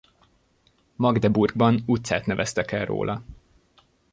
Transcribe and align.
Magdeburgban 0.95 1.83
utcát 1.85 2.25
neveztek 2.25 2.71
el 2.71 2.85
róla. 2.85 3.21